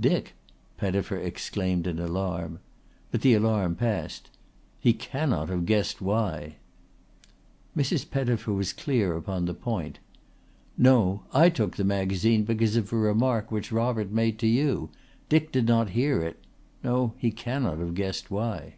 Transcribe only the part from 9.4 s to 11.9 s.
the point. "No. I took the